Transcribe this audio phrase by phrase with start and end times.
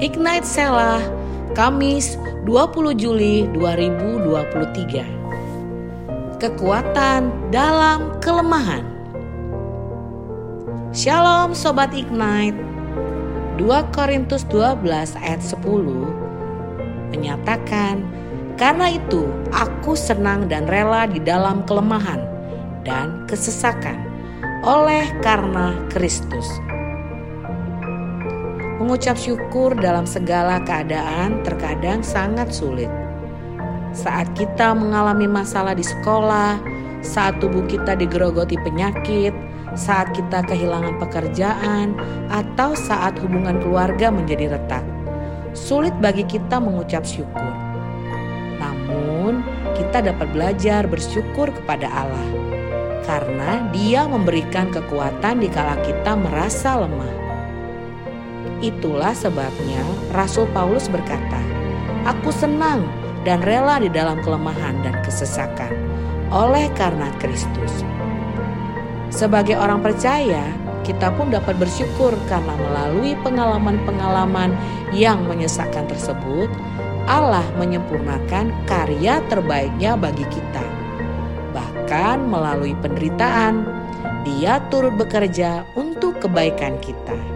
[0.00, 1.04] Ignite Selah,
[1.52, 2.16] Kamis
[2.48, 6.40] 20 Juli 2023.
[6.40, 8.88] Kekuatan dalam kelemahan.
[10.96, 12.56] Shalom Sobat Ignite.
[13.60, 15.60] 2 Korintus 12 ayat 10
[17.12, 18.00] menyatakan,
[18.56, 22.24] Karena itu aku senang dan rela di dalam kelemahan
[22.80, 24.00] dan kesesakan
[24.64, 26.71] oleh karena Kristus.
[28.82, 32.90] Mengucap syukur dalam segala keadaan terkadang sangat sulit.
[33.94, 36.58] Saat kita mengalami masalah di sekolah,
[36.98, 39.30] saat tubuh kita digerogoti penyakit,
[39.78, 41.94] saat kita kehilangan pekerjaan,
[42.26, 44.82] atau saat hubungan keluarga menjadi retak.
[45.54, 47.54] Sulit bagi kita mengucap syukur.
[48.58, 49.46] Namun,
[49.78, 52.28] kita dapat belajar bersyukur kepada Allah
[53.06, 57.31] karena Dia memberikan kekuatan di kala kita merasa lemah.
[58.62, 59.82] Itulah sebabnya
[60.14, 61.42] Rasul Paulus berkata,
[62.06, 62.86] "Aku senang
[63.26, 65.74] dan rela di dalam kelemahan dan kesesakan
[66.30, 67.82] oleh karena Kristus."
[69.12, 70.46] Sebagai orang percaya,
[70.82, 74.50] kita pun dapat bersyukur karena melalui pengalaman-pengalaman
[74.90, 76.50] yang menyesakkan tersebut,
[77.06, 80.64] Allah menyempurnakan karya terbaiknya bagi kita.
[81.54, 83.82] Bahkan melalui penderitaan,
[84.22, 87.31] Dia turut bekerja untuk kebaikan kita.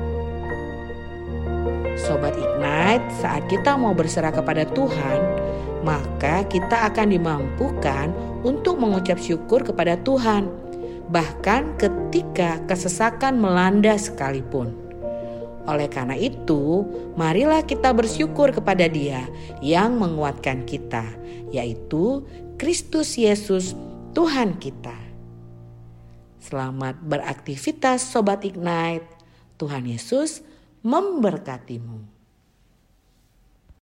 [1.96, 5.18] Sobat Ignite, saat kita mau berserah kepada Tuhan,
[5.80, 8.12] maka kita akan dimampukan
[8.44, 10.44] untuk mengucap syukur kepada Tuhan,
[11.08, 14.76] bahkan ketika kesesakan melanda sekalipun.
[15.64, 16.84] Oleh karena itu,
[17.16, 19.24] marilah kita bersyukur kepada Dia
[19.64, 21.02] yang menguatkan kita,
[21.48, 22.22] yaitu
[22.60, 23.72] Kristus Yesus,
[24.12, 24.94] Tuhan kita.
[26.44, 29.16] Selamat beraktivitas, sobat Ignite.
[29.56, 30.44] Tuhan Yesus
[30.82, 32.15] memberkatimu.